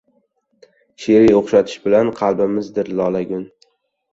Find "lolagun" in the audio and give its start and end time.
3.03-3.45